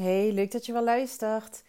[0.00, 1.62] Hey, leuk dat je wel luistert.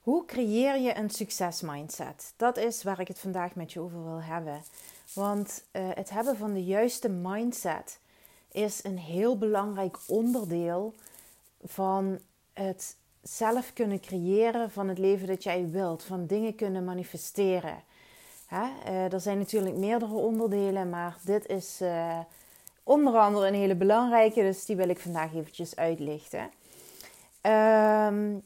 [0.00, 2.32] Hoe creëer je een succesmindset?
[2.36, 4.62] Dat is waar ik het vandaag met je over wil hebben.
[5.12, 7.98] Want uh, het hebben van de juiste mindset
[8.52, 10.94] is een heel belangrijk onderdeel
[11.64, 12.18] van
[12.52, 17.82] het zelf kunnen creëren van het leven dat jij wilt, van dingen kunnen manifesteren.
[18.46, 18.66] Hè?
[18.86, 22.18] Uh, er zijn natuurlijk meerdere onderdelen, maar dit is uh,
[22.82, 26.50] onder andere een hele belangrijke, dus die wil ik vandaag eventjes uitlichten.
[27.46, 28.42] Um,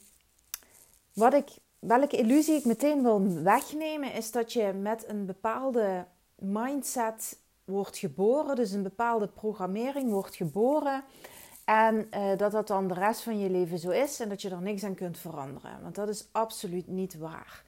[1.13, 1.49] wat ik,
[1.79, 8.57] welke illusie ik meteen wil wegnemen, is dat je met een bepaalde mindset wordt geboren,
[8.57, 11.05] dus een bepaalde programmering wordt geboren.
[11.65, 14.51] En uh, dat dat dan de rest van je leven zo is en dat je
[14.51, 15.83] er niks aan kunt veranderen.
[15.83, 17.63] Want dat is absoluut niet waar.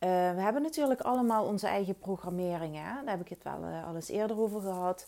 [0.00, 3.04] Uh, we hebben natuurlijk allemaal onze eigen programmeringen.
[3.04, 5.06] Daar heb ik het wel uh, al eens eerder over gehad.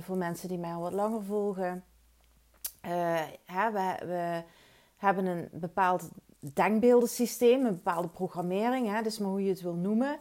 [0.00, 1.84] voor mensen die mij al wat langer volgen.
[3.44, 4.42] Hè, we, we,
[5.02, 6.08] hebben een bepaald
[6.40, 10.16] denkbeeldensysteem, een bepaalde programmering, hè, dus maar hoe je het wil noemen.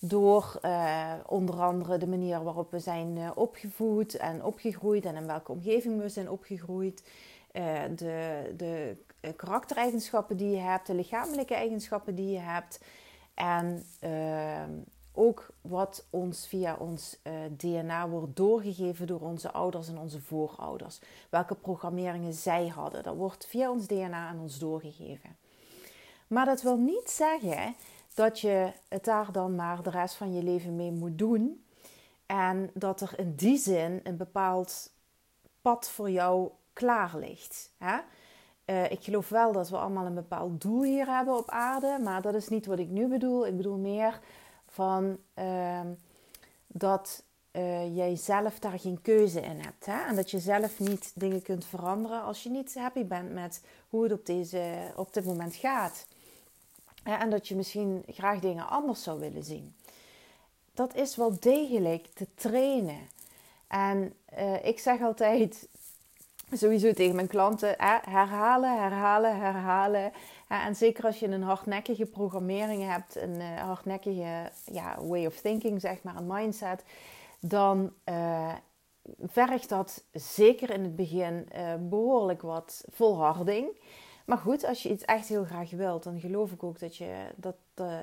[0.00, 5.26] Door uh, onder andere de manier waarop we zijn uh, opgevoed en opgegroeid en in
[5.26, 7.04] welke omgeving we zijn opgegroeid.
[7.52, 8.96] Uh, de, de
[9.36, 12.80] karaktereigenschappen die je hebt, de lichamelijke eigenschappen die je hebt.
[13.34, 14.70] En ehm,
[15.16, 21.00] ook wat ons via ons eh, DNA wordt doorgegeven door onze ouders en onze voorouders.
[21.30, 23.02] Welke programmeringen zij hadden.
[23.02, 25.36] Dat wordt via ons DNA aan ons doorgegeven.
[26.26, 27.74] Maar dat wil niet zeggen
[28.14, 31.64] dat je het daar dan maar de rest van je leven mee moet doen.
[32.26, 34.90] En dat er in die zin een bepaald
[35.62, 37.70] pad voor jou klaar ligt.
[37.78, 37.98] Hè?
[38.66, 42.22] Uh, ik geloof wel dat we allemaal een bepaald doel hier hebben op aarde, maar
[42.22, 43.46] dat is niet wat ik nu bedoel.
[43.46, 44.20] Ik bedoel meer
[44.76, 45.80] van uh,
[46.66, 49.86] dat uh, jij zelf daar geen keuze in hebt.
[49.86, 50.06] Hè?
[50.06, 54.02] En dat je zelf niet dingen kunt veranderen als je niet happy bent met hoe
[54.02, 56.06] het op, deze, op dit moment gaat.
[57.02, 59.74] En dat je misschien graag dingen anders zou willen zien.
[60.74, 63.08] Dat is wel degelijk te trainen.
[63.66, 65.68] En uh, ik zeg altijd,
[66.52, 67.74] sowieso tegen mijn klanten,
[68.10, 70.12] herhalen, herhalen, herhalen.
[70.48, 75.80] en zeker als je een hardnekkige programmering hebt, een uh, hardnekkige ja, way of thinking,
[75.80, 76.84] zeg maar, een mindset,
[77.40, 78.54] dan uh,
[79.20, 83.68] vergt dat zeker in het begin uh, behoorlijk wat volharding.
[84.26, 87.26] Maar goed, als je iets echt heel graag wilt, dan geloof ik ook dat je
[87.36, 87.56] dat,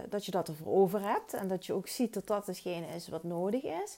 [0.10, 1.34] dat, je dat ervoor over hebt.
[1.34, 3.98] En dat je ook ziet dat dat hetgene is wat nodig is.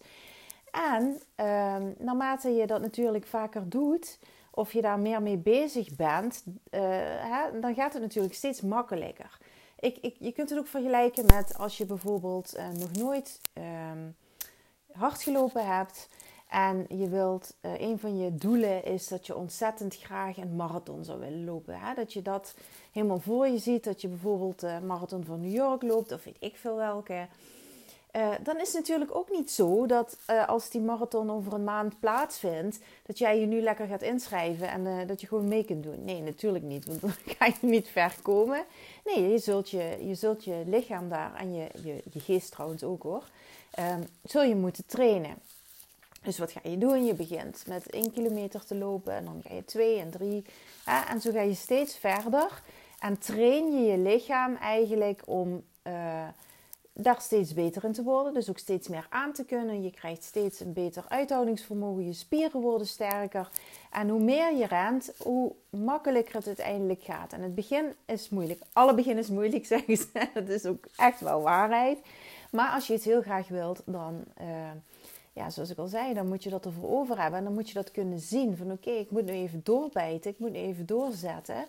[0.75, 4.19] En ehm, naarmate je dat natuurlijk vaker doet,
[4.52, 9.38] of je daar meer mee bezig bent, uh, hè, dan gaat het natuurlijk steeds makkelijker.
[9.80, 14.16] Ik, ik, je kunt het ook vergelijken met als je bijvoorbeeld uh, nog nooit um,
[14.91, 16.09] hard gelopen hebt
[16.50, 21.03] en je wilt, uh, een van je doelen is dat je ontzettend graag een marathon
[21.03, 21.80] zou willen lopen.
[21.80, 21.94] Hè?
[21.94, 22.56] Dat je dat
[22.92, 26.38] helemaal voor je ziet, dat je bijvoorbeeld de marathon van New York loopt of weet
[26.40, 27.28] ik veel welke.
[28.16, 31.64] Uh, dan is het natuurlijk ook niet zo dat uh, als die marathon over een
[31.64, 35.66] maand plaatsvindt, dat jij je nu lekker gaat inschrijven en uh, dat je gewoon mee
[35.66, 36.03] kunt doen.
[36.06, 38.66] Nee, natuurlijk niet, want dan ga je niet ver komen.
[39.06, 41.68] Nee, je zult je, je, zult je lichaam daar en je,
[42.12, 43.24] je, geest trouwens ook hoor,
[43.80, 45.36] um, zul je moeten trainen.
[46.22, 47.06] Dus wat ga je doen?
[47.06, 50.46] Je begint met 1 kilometer te lopen en dan ga je 2 en 3.
[51.09, 52.62] En zo ga je steeds verder
[53.00, 55.64] en train je je lichaam eigenlijk om
[56.97, 58.33] daar steeds beter in te worden.
[58.33, 59.83] Dus ook steeds meer aan te kunnen.
[59.83, 62.06] Je krijgt steeds een beter uithoudingsvermogen.
[62.06, 63.50] Je spieren worden sterker.
[63.91, 67.33] En hoe meer je rent, hoe makkelijker het uiteindelijk gaat.
[67.33, 68.61] En het begin is moeilijk.
[68.73, 70.28] Alle begin is moeilijk, zeggen ze.
[70.33, 71.97] Dat is ook echt wel waarheid.
[72.51, 74.47] Maar als je het heel graag wilt, dan, uh,
[75.33, 77.39] ja, zoals ik al zei, dan moet je dat ervoor over hebben.
[77.39, 78.57] En dan moet je dat kunnen zien.
[78.57, 80.31] Van oké, ik moet nu even doorbijten.
[80.31, 81.66] Ik moet nu even doorzetten.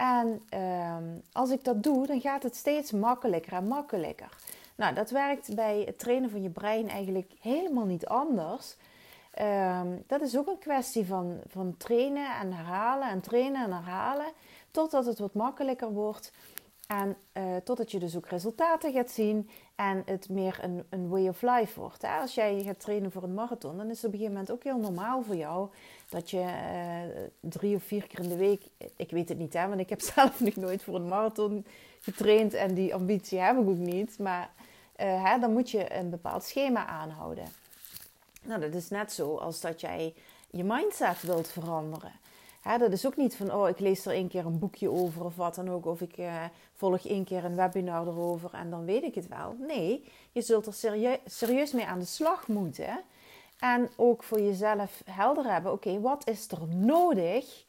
[0.00, 0.96] En uh,
[1.32, 4.36] als ik dat doe, dan gaat het steeds makkelijker en makkelijker.
[4.74, 8.76] Nou, dat werkt bij het trainen van je brein eigenlijk helemaal niet anders.
[9.40, 14.32] Um, dat is ook een kwestie van, van trainen en herhalen en trainen en herhalen.
[14.70, 16.32] Totdat het wat makkelijker wordt.
[16.86, 21.28] En uh, totdat je dus ook resultaten gaat zien en het meer een, een way
[21.28, 22.02] of life wordt.
[22.02, 22.18] Hè?
[22.20, 24.64] Als jij gaat trainen voor een marathon, dan is het op een gegeven moment ook
[24.64, 25.68] heel normaal voor jou
[26.08, 28.62] dat je uh, drie of vier keer in de week,
[28.96, 31.66] ik weet het niet hè, want ik heb zelf nog nooit voor een marathon
[32.00, 34.18] getraind en die ambitie heb ik ook niet.
[34.18, 34.50] Maar
[34.96, 37.44] uh, hè, dan moet je een bepaald schema aanhouden.
[38.42, 40.14] Nou, dat is net zo als dat jij
[40.50, 42.12] je mindset wilt veranderen.
[42.62, 45.36] Dat is ook niet van, oh, ik lees er één keer een boekje over of
[45.36, 45.86] wat dan ook.
[45.86, 49.56] Of ik uh, volg één keer een webinar erover en dan weet ik het wel.
[49.58, 53.00] Nee, je zult er serieus, serieus mee aan de slag moeten.
[53.58, 57.64] En ook voor jezelf helder hebben, oké, wat is er nodig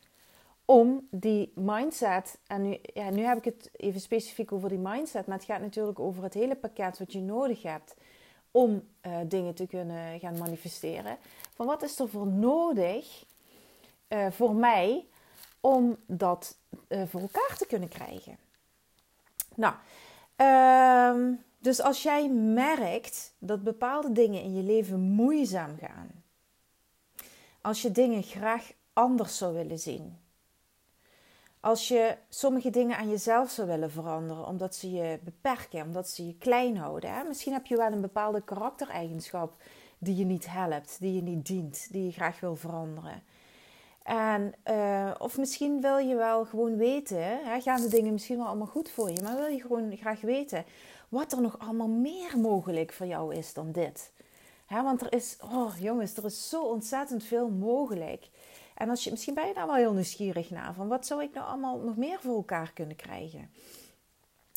[0.66, 5.28] om die mindset, en nu, ja, nu heb ik het even specifiek over die mindset,
[5.28, 7.96] maar het gaat natuurlijk over het hele pakket wat je nodig hebt
[8.52, 11.18] om uh, dingen te kunnen gaan manifesteren.
[11.54, 13.26] Van wat is er voor nodig
[14.14, 15.08] uh, voor mij
[15.60, 18.38] om dat uh, voor elkaar te kunnen krijgen?
[19.56, 19.74] Nou,
[20.38, 26.24] uh, dus als jij merkt dat bepaalde dingen in je leven moeizaam gaan,
[27.62, 30.20] als je dingen graag anders zou willen zien,
[31.60, 36.26] als je sommige dingen aan jezelf zou willen veranderen, omdat ze je beperken, omdat ze
[36.26, 37.14] je klein houden.
[37.14, 37.24] Hè?
[37.24, 39.54] Misschien heb je wel een bepaalde karaktereigenschap
[39.98, 43.24] die je niet helpt, die je niet dient, die je graag wil veranderen.
[44.12, 48.46] En, uh, of misschien wil je wel gewoon weten, hè, gaan de dingen misschien wel
[48.46, 50.66] allemaal goed voor je, maar wil je gewoon graag weten
[51.10, 54.12] wat er nog allemaal meer mogelijk voor jou is dan dit.
[54.66, 58.30] Hè, want er is, oh jongens, er is zo ontzettend veel mogelijk.
[58.76, 60.74] En als je, misschien ben je daar wel heel nieuwsgierig naar.
[60.74, 63.52] Van wat zou ik nou allemaal nog meer voor elkaar kunnen krijgen?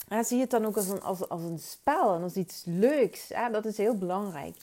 [0.08, 2.62] En zie je het dan ook als een, als, als een spel en als iets
[2.66, 3.28] leuks.
[3.28, 4.56] Ja, dat is heel belangrijk.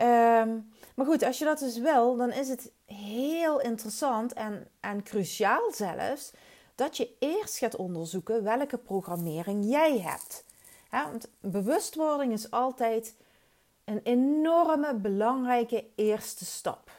[0.00, 0.58] Ehm,
[0.94, 5.72] maar goed, als je dat dus wil, dan is het heel interessant en, en cruciaal
[5.72, 6.32] zelfs
[6.74, 10.44] dat je eerst gaat onderzoeken welke programmering jij hebt.
[10.90, 13.16] want bewustwording is altijd
[13.84, 16.90] een enorme belangrijke eerste stap.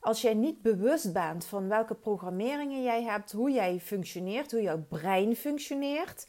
[0.00, 4.84] Als jij niet bewust bent van welke programmeringen jij hebt, hoe jij functioneert, hoe jouw
[4.88, 6.26] brein functioneert,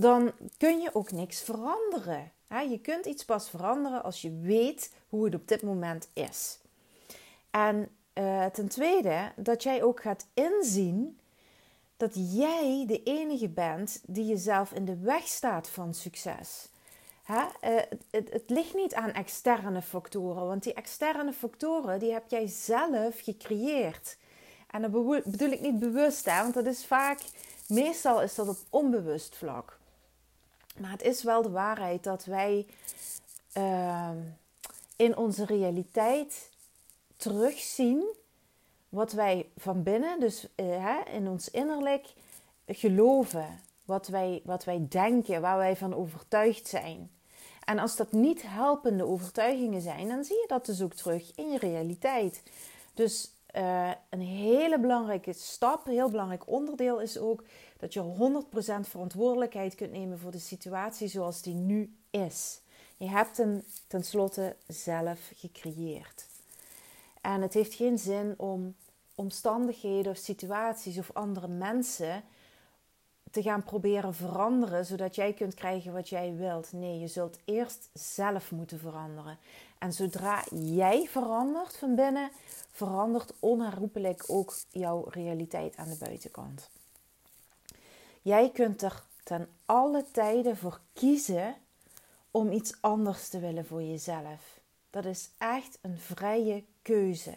[0.00, 2.32] dan kun je ook niks veranderen.
[2.48, 6.58] Je kunt iets pas veranderen als je weet hoe het op dit moment is.
[7.50, 11.18] En uh, ten tweede, dat jij ook gaat inzien
[11.96, 16.68] dat jij de enige bent die jezelf in de weg staat van succes.
[17.22, 23.20] Het, het, ligt niet aan externe factoren, want die externe factoren die heb jij zelf
[23.20, 24.16] gecreëerd.
[24.70, 24.90] En dat
[25.24, 27.20] bedoel ik niet bewust, hè, want dat is vaak,
[27.66, 29.77] meestal is dat op onbewust vlak.
[30.80, 32.66] Maar het is wel de waarheid dat wij
[33.56, 34.10] uh,
[34.96, 36.50] in onze realiteit
[37.16, 38.04] terugzien
[38.88, 42.06] wat wij van binnen, dus uh, in ons innerlijk,
[42.66, 43.60] geloven.
[43.84, 47.10] Wat wij, wat wij denken, waar wij van overtuigd zijn.
[47.64, 51.50] En als dat niet helpende overtuigingen zijn, dan zie je dat dus ook terug in
[51.50, 52.42] je realiteit.
[52.94, 57.44] Dus uh, een hele belangrijke stap, een heel belangrijk onderdeel is ook
[57.78, 62.60] dat je 100% verantwoordelijkheid kunt nemen voor de situatie zoals die nu is.
[62.96, 66.26] Je hebt hem tenslotte zelf gecreëerd.
[67.20, 68.74] En het heeft geen zin om
[69.14, 72.22] omstandigheden of situaties of andere mensen
[73.30, 76.72] te gaan proberen veranderen zodat jij kunt krijgen wat jij wilt.
[76.72, 79.38] Nee, je zult eerst zelf moeten veranderen.
[79.78, 82.30] En zodra jij verandert van binnen,
[82.70, 86.70] verandert onherroepelijk ook jouw realiteit aan de buitenkant.
[88.28, 91.54] Jij kunt er ten alle tijden voor kiezen
[92.30, 94.60] om iets anders te willen voor jezelf.
[94.90, 97.34] Dat is echt een vrije keuze.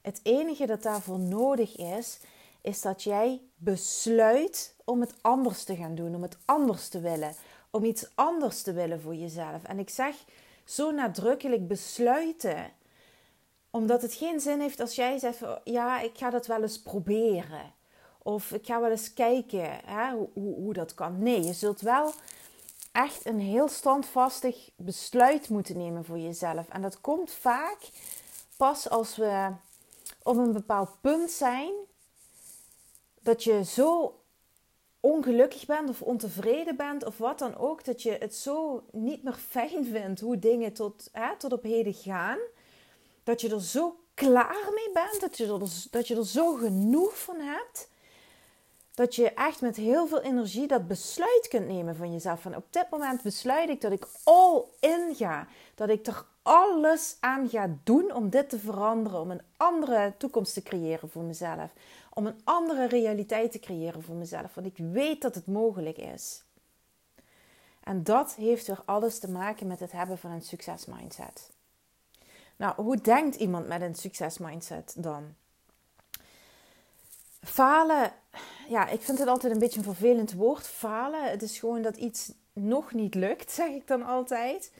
[0.00, 2.18] Het enige dat daarvoor nodig is,
[2.60, 7.34] is dat jij besluit om het anders te gaan doen, om het anders te willen,
[7.70, 9.64] om iets anders te willen voor jezelf.
[9.64, 10.14] En ik zeg
[10.64, 12.70] zo nadrukkelijk besluiten,
[13.70, 17.80] omdat het geen zin heeft als jij zegt: ja, ik ga dat wel eens proberen.
[18.22, 21.22] Of ik ga wel eens kijken hè, hoe, hoe, dat kan.
[21.22, 22.12] Nee, je zult wel
[22.92, 26.68] echt een heel standvastig besluit moeten nemen voor jezelf.
[26.68, 27.78] En dat komt vaak
[28.56, 29.50] pas als we
[30.22, 31.72] op een bepaald punt zijn
[33.20, 34.16] dat je zo
[35.00, 39.34] ongelukkig bent of ontevreden bent of wat dan ook, dat je het zo niet meer
[39.48, 42.38] fijn vindt hoe dingen tot, hè, tot op heden gaan,
[43.22, 45.58] dat je er zo klaar mee bent, dat je,
[45.90, 47.88] dat je er zo genoeg van hebt,
[48.94, 52.40] dat je echt met heel veel energie dat besluit kunt nemen van jezelf.
[52.40, 57.16] Van op dit moment besluit ik dat ik all in ga, dat ik er alles
[57.20, 61.70] aan ga doen om dit te veranderen, om een andere toekomst te creëren voor mezelf
[62.14, 64.54] om een andere realiteit te creëren voor mezelf.
[64.54, 66.44] Want ik weet dat het mogelijk is.
[67.82, 71.50] En dat heeft weer alles te maken met het hebben van een succesmindset.
[72.56, 75.34] Nou, hoe denkt iemand met een succesmindset dan?
[77.42, 78.12] Falen,
[78.68, 80.66] ja, ik vind het altijd een beetje een vervelend woord.
[80.66, 84.72] Falen, het is gewoon dat iets nog niet lukt, zeg ik dan altijd.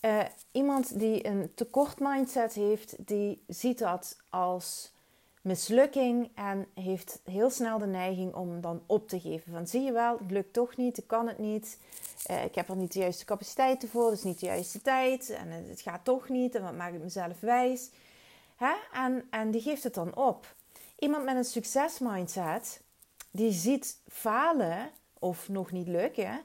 [0.00, 0.20] Uh,
[0.52, 4.92] iemand die een tekort mindset heeft, die ziet dat als
[5.42, 9.52] mislukking en heeft heel snel de neiging om dan op te geven.
[9.52, 11.78] Van zie je wel, het lukt toch niet, ik kan het niet.
[12.30, 15.30] Uh, ik heb er niet de juiste capaciteiten voor, dus niet de juiste tijd.
[15.30, 17.90] En het gaat toch niet en wat maak ik mezelf wijs.
[18.56, 18.72] Hè?
[18.92, 20.54] En, en die geeft het dan op.
[21.04, 22.80] iemand met een succesmindset,
[23.30, 26.40] die ziet falen of nog niet lukken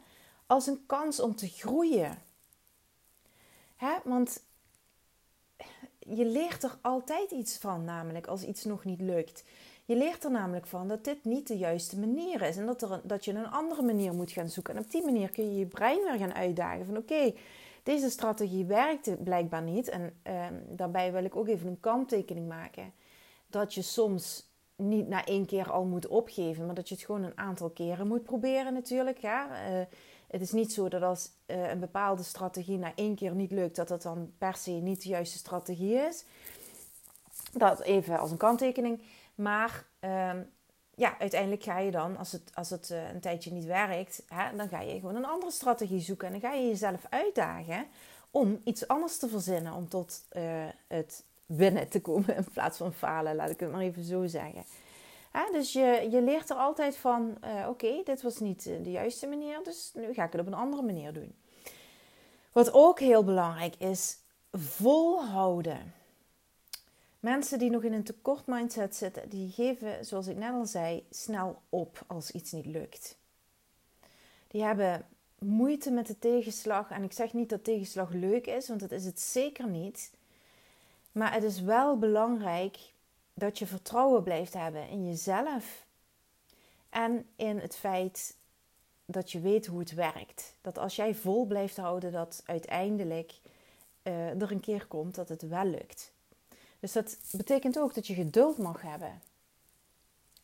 [0.45, 2.17] als een kans om te groeien.
[3.75, 3.95] Hè?
[4.03, 4.43] Want
[5.99, 9.43] je leert er altijd iets van, namelijk als iets nog niet lukt.
[9.85, 13.01] Je leert er namelijk van dat dit niet de juiste manier is en dat, er,
[13.03, 14.75] dat je een andere manier moet gaan zoeken.
[14.75, 17.33] En op die manier kun je je brein weer gaan uitdagen van oké,
[17.83, 19.89] deze strategie werkt blijkbaar niet.
[19.89, 22.93] En ehm, daarbij wil ik ook even een kanttekening maken.
[23.47, 24.48] Dat je soms
[24.79, 28.07] niet na één keer al moet opgeven, maar dat je het gewoon een aantal keren
[28.07, 29.17] moet proberen natuurlijk.
[29.17, 29.69] Ja?
[29.69, 29.85] Uh,
[30.27, 33.75] het is niet zo dat als uh, een bepaalde strategie na één keer niet lukt,
[33.75, 36.25] dat dat dan per se niet de juiste strategie is.
[37.51, 39.01] Dat even als een kanttekening.
[39.35, 40.41] Maar ehm,
[40.95, 44.55] ja, uiteindelijk ga je dan, als het, als het uh, een tijdje niet werkt, hè,
[44.55, 46.27] dan ga je gewoon een andere strategie zoeken.
[46.27, 47.87] En dan ga je jezelf uitdagen
[48.31, 49.73] om iets anders te verzinnen.
[49.73, 50.25] Om tot
[50.87, 54.63] het winnen te komen in plaats van falen, laat ik het maar even zo zeggen.
[55.51, 59.59] dus je, je leert er altijd van, uh, oké, dit was niet de juiste manier,
[59.63, 61.35] dus nu ga ik het op een andere manier doen.
[62.51, 64.17] Wat ook heel belangrijk is,
[64.51, 65.93] volhouden.
[67.19, 71.05] Mensen die nog in een tekort mindset zitten, die geven, zoals ik net al zei,
[71.09, 73.17] snel op als iets niet lukt.
[74.47, 75.05] Die hebben
[75.39, 76.89] moeite met de tegenslag.
[76.89, 80.11] En ik zeg niet dat tegenslag leuk is, want dat is het zeker niet.
[81.11, 82.77] Maar het is wel belangrijk
[83.33, 85.85] dat je vertrouwen blijft hebben in jezelf
[86.89, 88.37] en in het feit
[89.05, 90.55] dat je weet hoe het werkt.
[90.61, 93.33] Dat als jij vol blijft houden, dat uiteindelijk
[94.03, 96.11] uh, er een keer komt dat het wel lukt.
[96.79, 99.21] Dus dat betekent ook dat je geduld mag hebben.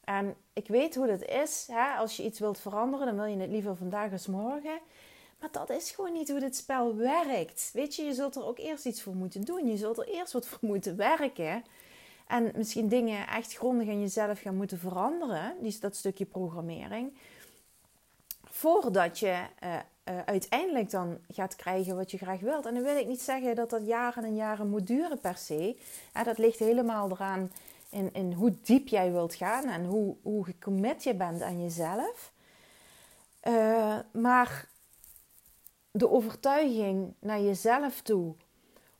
[0.03, 1.67] En ik weet hoe dat is.
[1.72, 1.93] Hè?
[1.93, 4.79] Als je iets wilt veranderen, dan wil je het liever vandaag als morgen.
[5.39, 7.70] Maar dat is gewoon niet hoe dit spel werkt.
[7.74, 9.68] Weet je, je zult er ook eerst iets voor moeten doen.
[9.68, 11.63] Je zult er eerst wat voor moeten werken.
[12.27, 15.56] En misschien dingen echt grondig in jezelf gaan moeten veranderen.
[15.80, 17.18] Dat stukje programmering.
[18.44, 19.75] Voordat je uh,
[20.10, 22.65] uh, uiteindelijk dan gaat krijgen wat je graag wilt.
[22.65, 25.77] En dan wil ik niet zeggen dat dat jaren en jaren moet duren per se.
[26.24, 27.51] Dat ligt helemaal eraan
[27.89, 32.32] in, in hoe diep jij wilt gaan en hoe, hoe gecommit je bent aan jezelf.
[33.48, 34.68] Uh, maar
[35.96, 38.36] de overtuiging naar jezelf toe,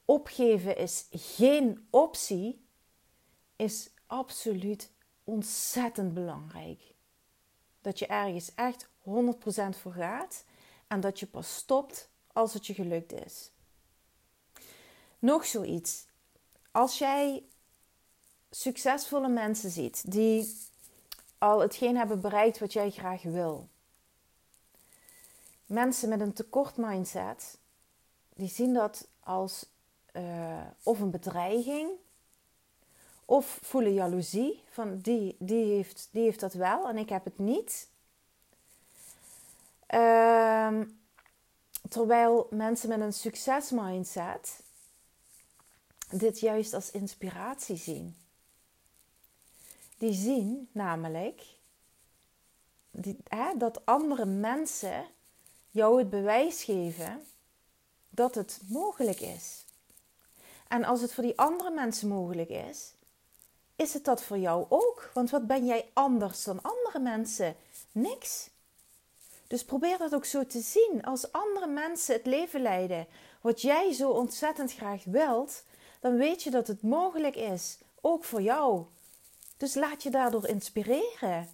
[0.06, 2.66] opgeven is geen optie,
[3.56, 4.92] is absoluut
[5.24, 6.82] ontzettend belangrijk.
[7.82, 8.90] Dat je ergens echt 100%
[9.70, 10.46] voor gaat
[10.88, 13.52] en dat je pas stopt als het je gelukt is.
[15.20, 16.06] Nog zoiets.
[16.72, 17.44] Als jij
[18.50, 20.58] succesvolle mensen ziet die
[21.38, 23.70] al hetgeen hebben bereikt wat jij graag wil.
[25.66, 27.58] Mensen met een tekort mindset,
[28.34, 29.66] die zien dat als
[30.14, 31.90] uh, of een bedreiging,
[33.26, 37.38] of voelen jaloezie van die, die, heeft, die heeft dat wel en ik heb het
[37.38, 37.88] niet.
[39.86, 40.86] Ehm,
[41.90, 44.64] terwijl mensen met een succesmindset
[46.10, 48.18] dit juist als inspiratie zien.
[49.98, 51.44] Die zien namelijk
[52.92, 55.06] die, hè, dat andere mensen
[55.76, 57.26] jou het bewijs geven
[58.10, 59.66] dat het mogelijk is.
[60.68, 62.94] En als het voor die andere mensen mogelijk is,
[63.76, 65.12] is het dat voor jou ook?
[65.14, 67.56] Want wat ben jij anders dan andere mensen?
[67.92, 68.50] Niks.
[69.48, 71.04] Dus probeer dat ook zo te zien.
[71.04, 73.08] Als andere mensen het leven leiden
[73.42, 75.64] wat jij zo ontzettend graag wilt,
[76.00, 78.86] dan weet je dat het mogelijk is, ook voor jou.
[79.58, 81.50] Dus laat je daardoor inspireren.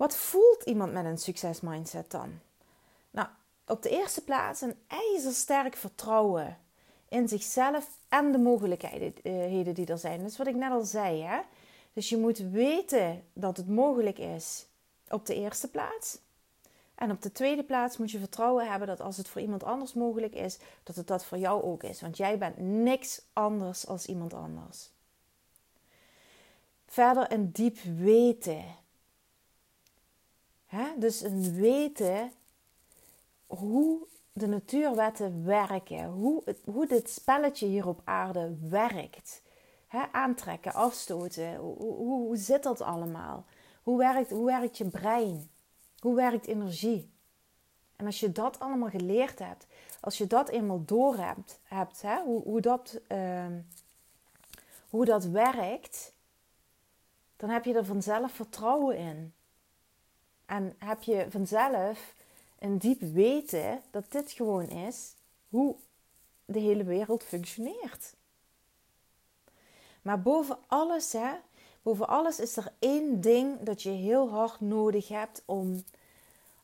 [0.00, 2.40] Wat voelt iemand met een succesmindset dan?
[3.10, 3.28] Nou,
[3.66, 6.58] op de eerste plaats een ijzersterk vertrouwen
[7.08, 10.20] in zichzelf en de mogelijkheden eh, die er zijn.
[10.20, 11.22] Dat is wat ik net al zei.
[11.22, 11.40] Hè?
[11.92, 14.66] Dus je moet weten dat het mogelijk is
[15.08, 16.18] op de eerste plaats.
[16.94, 19.94] En op de tweede plaats moet je vertrouwen hebben dat als het voor iemand anders
[19.94, 22.00] mogelijk is, dat het dat voor jou ook is.
[22.00, 24.90] Want jij bent niks anders als iemand anders.
[26.86, 28.78] Verder een diep weten.
[30.98, 32.32] Dus een weten
[33.46, 39.42] hoe de natuurwetten werken, hoe, het, hoe dit spelletje hier op aarde werkt.
[40.12, 43.44] aantrekken, afstoten, hoe, hoe, zit dat allemaal?
[43.82, 45.50] Hoe werkt, hoe werkt je brein?
[45.98, 47.10] Hoe werkt energie?
[47.96, 49.66] En als je dat allemaal geleerd hebt,
[50.00, 51.60] als je dat eenmaal door hebt,
[52.24, 53.46] hoe, hoe, dat, uh,
[54.90, 56.14] hoe dat werkt,
[57.36, 59.34] dan heb je er vanzelf vertrouwen in.
[60.50, 62.14] En heb je vanzelf
[62.58, 65.14] een diep weten dat dit gewoon is
[65.48, 65.74] hoe
[66.44, 68.14] de hele wereld functioneert.
[70.02, 71.30] Maar boven alles, hè,
[71.82, 75.84] boven alles is er één ding dat je heel hard nodig hebt om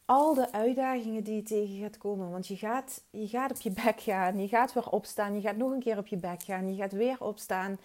[0.04, 2.30] al de uitdagingen die je tegen gaat komen.
[2.30, 5.56] Want je gaat, je gaat op je bek gaan, je gaat weer opstaan, je gaat
[5.56, 7.78] nog een keer op je bek gaan, je gaat weer opstaan.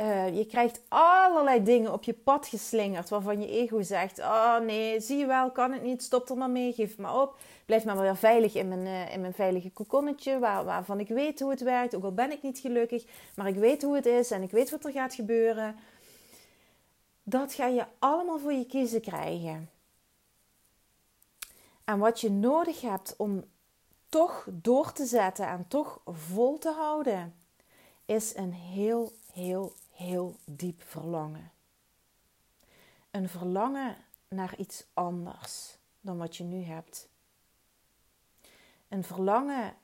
[0.00, 5.00] Uh, je krijgt allerlei dingen op je pad geslingerd waarvan je ego zegt: Oh nee,
[5.00, 7.38] zie je wel, kan het niet, stop er maar mee, geef maar op.
[7.66, 11.40] Blijf maar weer veilig in mijn, uh, in mijn veilige kokonnetje, waar, waarvan ik weet
[11.40, 11.94] hoe het werkt.
[11.94, 14.70] Ook al ben ik niet gelukkig, maar ik weet hoe het is en ik weet
[14.70, 15.76] wat er gaat gebeuren.
[17.22, 19.70] Dat ga je allemaal voor je kiezen krijgen.
[21.84, 23.44] En wat je nodig hebt om
[24.08, 27.34] toch door te zetten en toch vol te houden,
[28.04, 31.52] is een heel, heel, heel diep verlangen.
[33.10, 33.96] Een verlangen
[34.28, 37.08] naar iets anders dan wat je nu hebt.
[38.88, 39.76] Een verlangen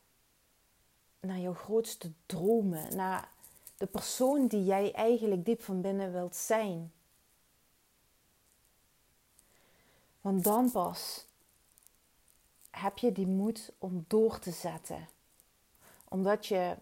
[1.20, 3.28] naar jouw grootste dromen, naar
[3.76, 6.92] de persoon die jij eigenlijk diep van binnen wilt zijn.
[10.20, 11.26] Want dan pas
[12.70, 15.08] heb je die moed om door te zetten.
[16.08, 16.76] Omdat je,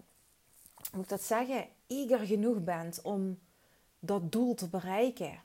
[0.93, 3.38] moet ik dat zeggen, eager genoeg bent om
[3.99, 5.40] dat doel te bereiken.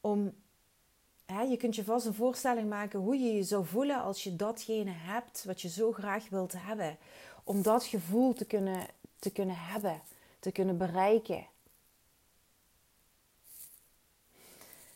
[0.00, 0.34] Om,
[1.26, 4.36] hè, je kunt je vast een voorstelling maken hoe je je zou voelen als je
[4.36, 6.98] datgene hebt wat je zo graag wilt hebben.
[7.44, 8.86] Om dat gevoel te kunnen,
[9.18, 10.02] te kunnen hebben,
[10.38, 11.46] te kunnen bereiken.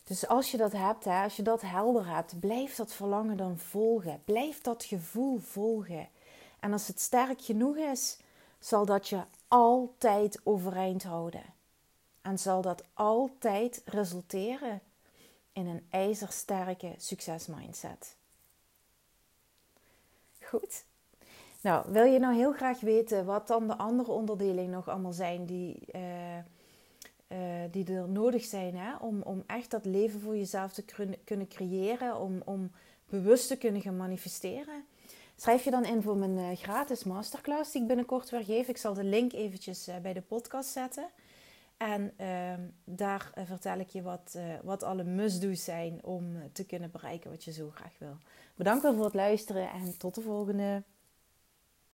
[0.05, 3.59] Dus als je dat hebt, hè, als je dat helder hebt, blijf dat verlangen dan
[3.59, 4.23] volgen.
[4.25, 6.09] Blijf dat gevoel volgen.
[6.61, 8.19] En als het sterk genoeg is,
[8.59, 9.23] zal dat je
[9.55, 11.43] altijd overeind houden.
[12.23, 14.81] En zal dat altijd resulteren
[15.53, 18.17] in een ijzersterke succesmindset.
[20.41, 20.85] Goed.
[21.61, 25.47] Nou, wil je nou heel graag weten wat dan de andere onderdelen nog allemaal zijn
[25.47, 28.97] die, uh, uh, die er nodig zijn hè?
[28.97, 30.85] Om, om echt dat leven voor jezelf te
[31.25, 32.71] kunnen creëren, om, om
[33.07, 34.85] bewust te kunnen gaan manifesteren?
[35.37, 38.69] Schrijf je dan in voor mijn uh, gratis masterclass die ik binnenkort weer geef.
[38.69, 41.07] Ik zal de link eventjes uh, bij de podcast zetten.
[41.77, 47.31] En ehm, daar vertel ik je wat, wat alle must-do's zijn om te kunnen bereiken
[47.31, 48.17] wat je zo graag wil.
[48.55, 50.83] Bedankt wel voor het luisteren en tot de volgende.